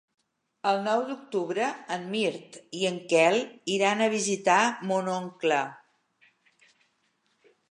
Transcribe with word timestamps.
El 0.69 0.79
nou 0.85 1.01
d'octubre 1.09 1.67
en 1.97 2.07
Mirt 2.15 2.57
i 2.79 2.89
en 2.93 2.99
Quel 3.13 3.37
iran 3.77 4.01
a 4.01 4.11
visitar 4.17 4.59
mon 4.93 5.13
oncle. 5.21 5.61